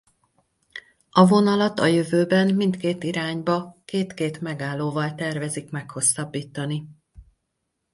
A 1.11 1.25
vonalat 1.27 1.79
a 1.79 1.85
jövőben 1.85 2.53
mindkét 2.55 3.03
irányba 3.03 3.77
két-két 3.85 4.41
megállóval 4.41 5.15
tervezik 5.15 5.69
meghosszabbítani. 5.71 6.87